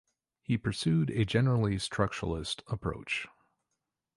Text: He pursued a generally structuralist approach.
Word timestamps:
He 0.41 0.57
pursued 0.57 1.11
a 1.11 1.25
generally 1.25 1.75
structuralist 1.75 2.63
approach. 2.65 3.27